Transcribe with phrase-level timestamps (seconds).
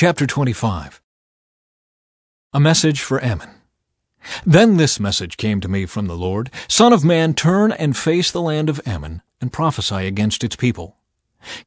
[0.00, 1.02] Chapter 25
[2.54, 3.50] A message for Ammon.
[4.46, 8.30] Then this message came to me from the Lord Son of man, turn and face
[8.30, 10.96] the land of Ammon, and prophesy against its people.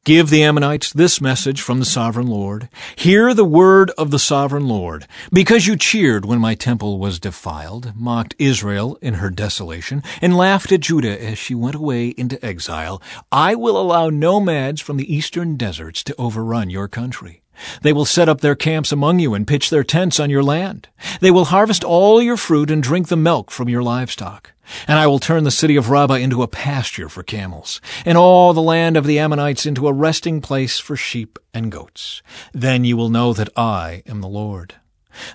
[0.02, 2.68] Give the Ammonites this message from the sovereign Lord.
[2.96, 5.06] Hear the word of the sovereign Lord.
[5.32, 10.72] Because you cheered when my temple was defiled, mocked Israel in her desolation, and laughed
[10.72, 15.56] at Judah as she went away into exile, I will allow nomads from the eastern
[15.56, 17.43] deserts to overrun your country.
[17.82, 20.88] They will set up their camps among you and pitch their tents on your land.
[21.20, 24.52] They will harvest all your fruit and drink the milk from your livestock.
[24.88, 28.52] And I will turn the city of Rabbah into a pasture for camels, and all
[28.52, 32.22] the land of the Ammonites into a resting place for sheep and goats.
[32.52, 34.76] Then you will know that I am the Lord.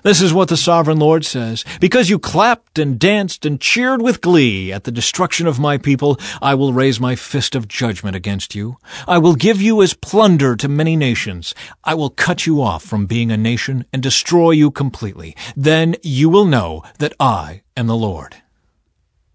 [0.02, 1.64] This is what the sovereign Lord says.
[1.80, 6.18] Because you clapped and danced and cheered with glee at the destruction of my people,
[6.40, 8.76] I will raise my fist of judgment against you.
[9.06, 11.54] I will give you as plunder to many nations.
[11.84, 15.36] I will cut you off from being a nation and destroy you completely.
[15.56, 18.36] Then you will know that I am the Lord.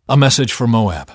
[0.07, 1.11] A message for Moab.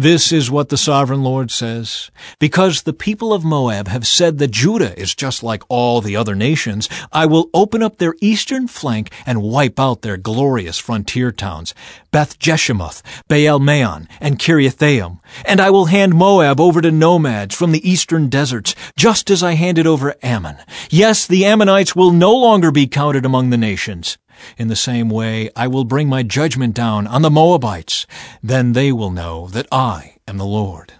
[0.00, 2.12] This is what the sovereign Lord says.
[2.38, 6.36] Because the people of Moab have said that Judah is just like all the other
[6.36, 11.74] nations, I will open up their eastern flank and wipe out their glorious frontier towns,
[12.12, 15.18] Beth Jeshimoth, Baal Meon, and Kiriathaim.
[15.44, 19.54] And I will hand Moab over to nomads from the eastern deserts, just as I
[19.54, 20.58] handed over Ammon.
[20.90, 24.16] Yes, the Ammonites will no longer be counted among the nations.
[24.56, 28.06] In the same way, I will bring my judgment down on the Moabites.
[28.42, 30.94] Then they will know that I am the Lord.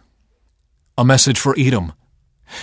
[0.97, 1.93] A message for Edom.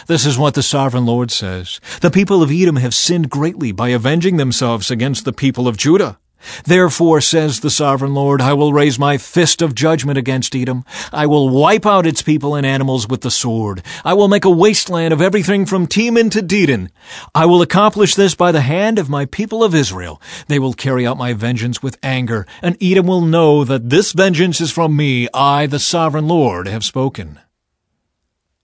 [0.08, 1.80] This is what the sovereign Lord says.
[2.02, 6.18] The people of Edom have sinned greatly by avenging themselves against the people of Judah.
[6.64, 10.86] Therefore, says the sovereign Lord, I will raise my fist of judgment against Edom.
[11.12, 13.82] I will wipe out its people and animals with the sword.
[14.04, 16.90] I will make a wasteland of everything from Teman to Dedan.
[17.34, 20.22] I will accomplish this by the hand of my people of Israel.
[20.48, 24.62] They will carry out my vengeance with anger, and Edom will know that this vengeance
[24.62, 25.28] is from me.
[25.34, 27.40] I, the sovereign Lord, have spoken.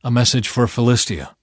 [0.04, 1.36] A message for Philistia.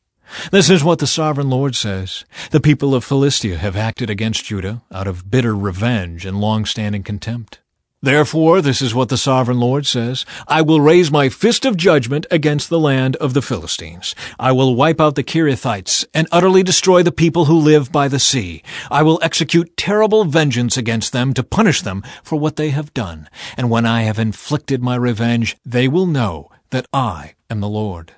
[0.50, 2.24] This is what the sovereign Lord says.
[2.50, 7.60] The people of Philistia have acted against Judah out of bitter revenge and long-standing contempt.
[8.00, 10.24] Therefore, this is what the sovereign Lord says.
[10.46, 14.14] I will raise my fist of judgment against the land of the Philistines.
[14.38, 18.20] I will wipe out the Cherethites and utterly destroy the people who live by the
[18.20, 18.62] sea.
[18.88, 23.28] I will execute terrible vengeance against them to punish them for what they have done.
[23.56, 28.12] And when I have inflicted my revenge, they will know that I am the Lord.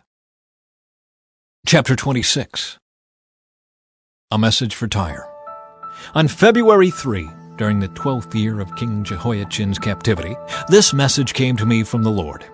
[1.66, 2.78] Chapter 26
[4.31, 5.28] A message for Tyre.
[6.15, 7.28] On February 3,
[7.59, 10.34] during the twelfth year of King Jehoiachin's captivity,
[10.69, 12.44] this message came to me from the Lord.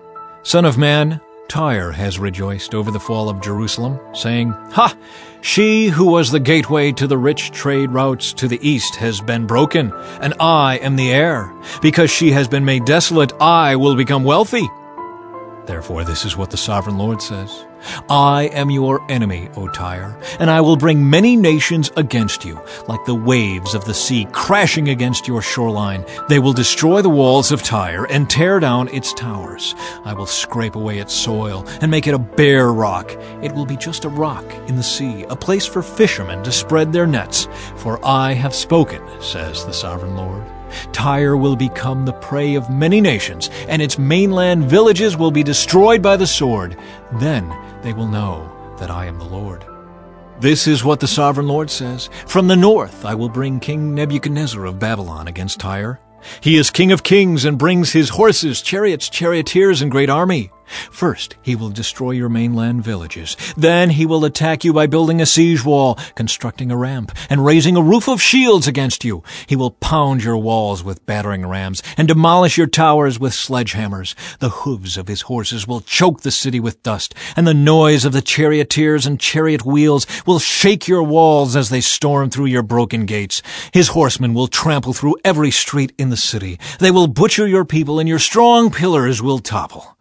[0.42, 4.94] Son of man, Tyre has rejoiced over the fall of Jerusalem, saying, Ha!
[5.40, 9.46] She who was the gateway to the rich trade routes to the east has been
[9.46, 11.50] broken, and I am the heir.
[11.80, 14.68] Because she has been made desolate, I will become wealthy.
[15.66, 17.66] Therefore, this is what the sovereign Lord says.
[18.08, 23.04] I am your enemy, O Tyre, and I will bring many nations against you, like
[23.04, 26.04] the waves of the sea crashing against your shoreline.
[26.28, 29.74] They will destroy the walls of Tyre and tear down its towers.
[30.04, 33.10] I will scrape away its soil and make it a bare rock.
[33.42, 36.92] It will be just a rock in the sea, a place for fishermen to spread
[36.92, 37.48] their nets.
[37.76, 40.55] For I have spoken, says the sovereign Lord.
[40.92, 46.02] Tyre will become the prey of many nations, and its mainland villages will be destroyed
[46.02, 46.76] by the sword.
[47.14, 47.48] Then
[47.82, 49.64] they will know that I am the Lord.
[50.38, 52.10] This is what the sovereign Lord says.
[52.26, 55.98] From the north I will bring King Nebuchadnezzar of Babylon against Tyre.
[56.40, 60.50] He is king of kings and brings his horses, chariots, charioteers, and great army.
[60.90, 63.36] First, he will destroy your mainland villages.
[63.56, 67.76] Then he will attack you by building a siege wall, constructing a ramp, and raising
[67.76, 69.22] a roof of shields against you.
[69.46, 74.14] He will pound your walls with battering rams, and demolish your towers with sledgehammers.
[74.38, 78.12] The hooves of his horses will choke the city with dust, and the noise of
[78.12, 83.06] the charioteers and chariot wheels will shake your walls as they storm through your broken
[83.06, 83.42] gates.
[83.72, 86.58] His horsemen will trample through every street in the city.
[86.80, 89.95] They will butcher your people, and your strong pillars will topple.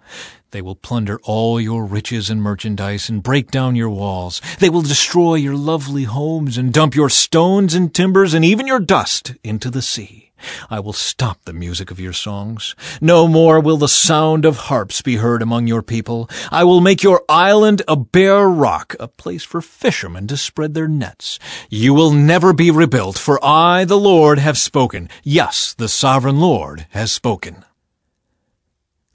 [0.55, 4.41] They will plunder all your riches and merchandise and break down your walls.
[4.59, 8.79] They will destroy your lovely homes and dump your stones and timbers and even your
[8.79, 10.31] dust into the sea.
[10.69, 12.73] I will stop the music of your songs.
[13.01, 16.29] No more will the sound of harps be heard among your people.
[16.51, 20.87] I will make your island a bare rock, a place for fishermen to spread their
[20.87, 21.37] nets.
[21.69, 25.09] You will never be rebuilt, for I, the Lord, have spoken.
[25.21, 27.65] Yes, the sovereign Lord has spoken.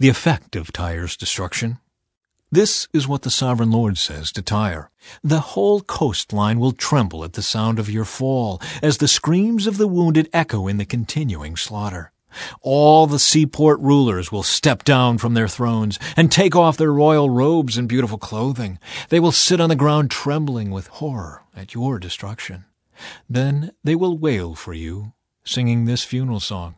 [0.01, 1.77] The effect of Tyre's destruction.
[2.51, 4.91] This is what the sovereign Lord says to Tyre.
[5.23, 9.77] The whole coastline will tremble at the sound of your fall, as the screams of
[9.77, 12.13] the wounded echo in the continuing slaughter.
[12.63, 17.29] All the seaport rulers will step down from their thrones and take off their royal
[17.29, 18.79] robes and beautiful clothing.
[19.11, 22.65] They will sit on the ground trembling with horror at your destruction.
[23.29, 25.13] Then they will wail for you,
[25.45, 26.77] singing this funeral song.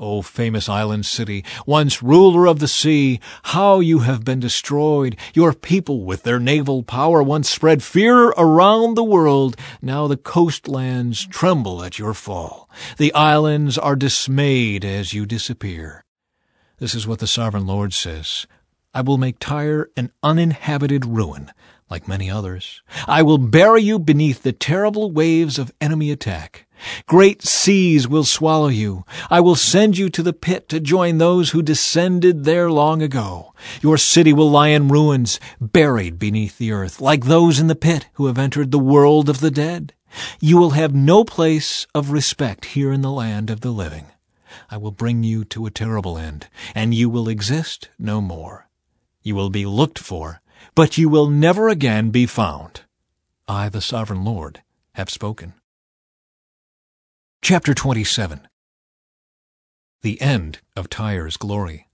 [0.00, 5.16] O famous island city, once ruler of the sea, how you have been destroyed!
[5.34, 9.56] Your people, with their naval power, once spread fear around the world.
[9.82, 12.70] Now the coastlands tremble at your fall.
[12.96, 16.04] The islands are dismayed as you disappear.
[16.78, 18.46] This is what the sovereign Lord says.
[18.94, 21.50] I will make Tyre an uninhabited ruin,
[21.90, 22.82] like many others.
[23.06, 26.66] I will bury you beneath the terrible waves of enemy attack.
[27.06, 29.04] Great seas will swallow you.
[29.30, 33.52] I will send you to the pit to join those who descended there long ago.
[33.82, 38.06] Your city will lie in ruins, buried beneath the earth, like those in the pit
[38.14, 39.92] who have entered the world of the dead.
[40.40, 44.06] You will have no place of respect here in the land of the living.
[44.70, 48.68] I will bring you to a terrible end, and you will exist no more.
[49.22, 50.40] You will be looked for,
[50.74, 52.82] but you will never again be found.
[53.46, 54.62] I, the sovereign Lord,
[54.94, 55.54] have spoken.
[57.42, 58.46] Chapter 27
[60.02, 61.88] The End of Tyre's Glory.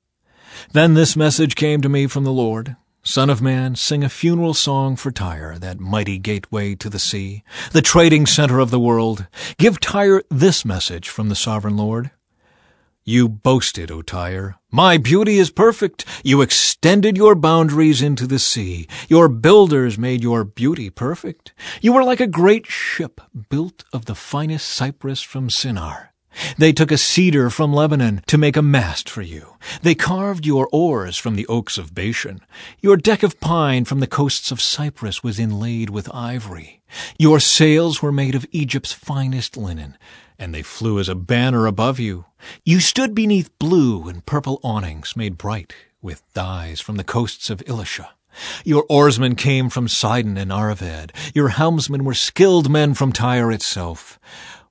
[0.72, 2.76] Then this message came to me from the Lord
[3.06, 7.44] Son of man, sing a funeral song for Tyre, that mighty gateway to the sea,
[7.72, 9.26] the trading center of the world.
[9.58, 12.10] Give Tyre this message from the sovereign Lord.
[13.06, 16.06] You boasted, O Tyre, my beauty is perfect.
[16.25, 18.89] You extended your boundaries into the sea.
[19.11, 21.53] Your builders made your beauty perfect.
[21.83, 23.21] You were like a great ship
[23.51, 26.15] built of the finest cypress from Senir.
[26.56, 29.59] They took a cedar from Lebanon to make a mast for you.
[29.83, 32.41] They carved your oars from the oaks of Bashan.
[32.81, 36.81] Your deck of pine from the coasts of Cyprus was inlaid with ivory.
[37.19, 39.99] Your sails were made of Egypt's finest linen
[40.38, 42.25] and they flew as a banner above you.
[42.64, 47.58] You stood beneath blue and purple awnings made bright with dyes from the coasts of
[47.60, 48.08] Elishah.
[48.64, 51.12] Your oarsmen came from Sidon and Arvad.
[51.34, 54.19] Your helmsmen were skilled men from Tyre itself.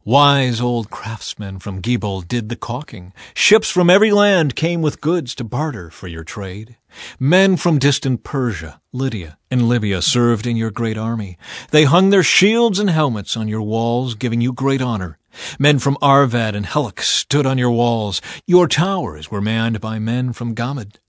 [0.05, 3.13] Wise old craftsmen from Gebal did the caulking.
[3.33, 6.75] Ships from every land came with goods to barter for your trade.
[7.21, 11.37] Men from distant Persia, Lydia, and Libya served in your great army.
[11.71, 15.17] They hung their shields and helmets on your walls, giving you great honor.
[15.59, 18.21] Men from Arvad and Helech stood on your walls.
[18.45, 20.99] Your towers were manned by men from Gammad.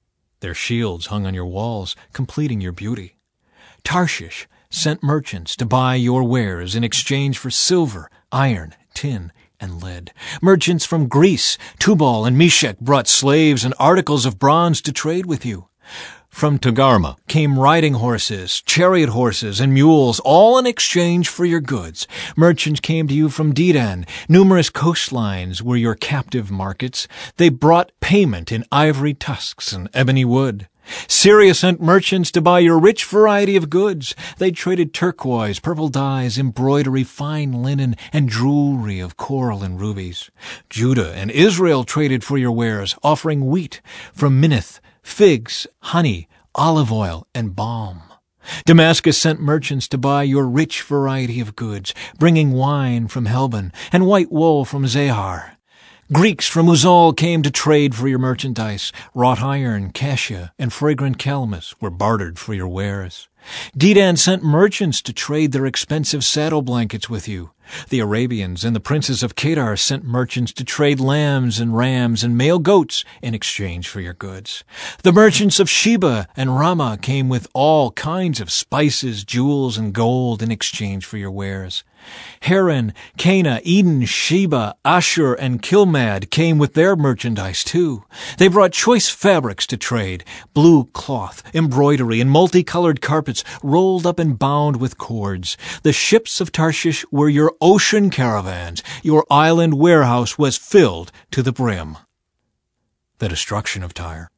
[0.41, 3.17] Their shields hung on your walls, completing your beauty.
[3.83, 10.13] Tarshish sent merchants to buy your wares in exchange for silver, iron, tin, and lead.
[10.43, 15.47] Merchants from Greece, Tubal, and Meshech brought slaves and articles of bronze to trade with
[15.47, 15.69] you.
[16.35, 22.09] From Togarmah came riding horses, chariot horses, and mules, all in exchange for your goods.
[22.37, 24.05] Merchants came to you from Dedan.
[24.29, 27.07] Numerous coastlines were your captive markets.
[27.37, 30.67] They brought payment in ivory tusks and ebony wood.
[31.09, 34.15] Syria sent merchants to buy your rich variety of goods.
[34.39, 40.31] They traded turquoise, purple dyes, embroidery, fine linen, and jewelry of coral and rubies.
[40.69, 43.81] Judah and Israel traded for your wares, offering wheat
[44.13, 48.03] from Minnith, figs, honey, olive oil, and balm.
[48.67, 54.07] Damascus sent merchants to buy your rich variety of goods, bringing wine from Helbon and
[54.07, 55.54] white wool from Zahar.
[56.15, 58.93] Greeks from Uzal came to trade for your merchandise.
[59.15, 63.29] Wrought iron, cassia, and fragrant calamus were bartered for your wares.
[63.77, 67.51] Dedan sent merchants to trade their expensive saddle blankets with you.
[67.89, 72.39] The Arabians and the princes of Kedar sent merchants to trade lambs and rams and
[72.39, 74.63] male goats in exchange for your goods.
[75.03, 80.43] The merchants of Sheba and Raamah came with all kinds of spices, jewels, and gold
[80.43, 81.83] in exchange for your wares.
[82.43, 88.05] Haran, Canneh, Eden, Sheba, Ashur, and Kilmad came with their merchandise too.
[88.39, 94.39] They brought choice fabrics to trade, blue cloth, embroidery, and multicolored carpets rolled up and
[94.39, 95.57] bound with cords.
[95.83, 98.83] The ships of Tarshish were your ocean caravans.
[99.03, 101.99] Your island warehouse was filled to the brim.
[103.19, 104.31] The destruction of Tyre.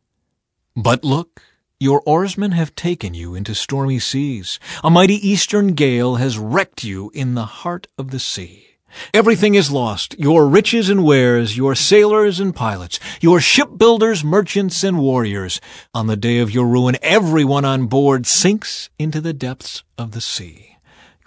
[0.77, 1.43] But look,
[1.79, 4.59] your oarsmen have taken you into stormy seas.
[4.83, 8.65] A mighty eastern gale has wrecked you in the heart of the sea.
[9.13, 14.99] Everything is lost your riches and wares, your sailors and pilots, your shipbuilders, merchants, and
[14.99, 15.61] warriors.
[15.93, 20.23] On the day of your ruin, everyone on board sinks into the depths of the
[20.23, 20.76] sea.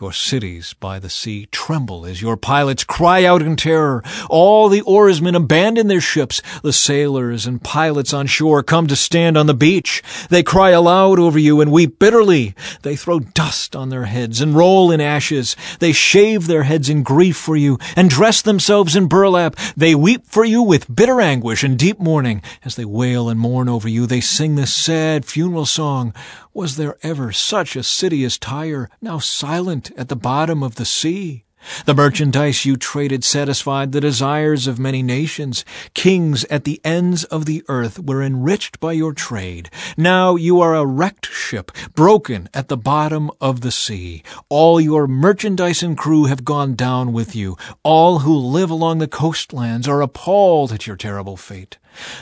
[0.02, 4.02] Your cities by the sea tremble as your pilots cry out in terror.
[4.30, 6.42] All the oarsmen abandon their ships.
[6.64, 10.02] The sailors and pilots on shore come to stand on the beach.
[10.30, 12.56] They cry aloud over you and weep bitterly.
[12.82, 15.58] They throw dust on their heads and roll in ashes.
[15.80, 19.58] They shave their heads in grief for you and dress themselves in burlap.
[19.76, 22.42] They weep for you with bitter anguish and deep mourning.
[22.64, 26.14] As they wail and mourn over you, they sing this sad funeral song.
[26.54, 30.86] Was there ever such a city as Tyre, now silent at the bottom of the
[30.86, 31.46] sea?
[31.86, 35.66] The merchandise you traded satisfied the desires of many nations.
[35.94, 39.70] Kings at the ends of the earth were enriched by your trade.
[39.98, 44.24] Now you are a wrecked ship, broken at the bottom of the sea.
[44.50, 47.58] All your merchandise and crew have gone down with you.
[47.84, 51.78] All who live along the coastlands are appalled at your terrible fate.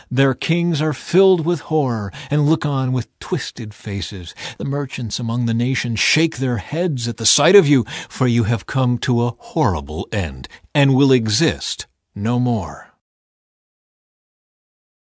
[0.10, 4.34] Their kings are filled with horror and look on with twisted faces.
[4.58, 8.44] The merchants among the nations shake their heads at the sight of you, for you
[8.44, 12.87] have come to a horrible end and will exist no more.